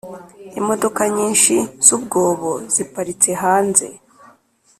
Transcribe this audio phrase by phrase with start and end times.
[0.59, 1.55] imodoka nyinshi
[1.85, 3.87] zubwobo ziparitse hanze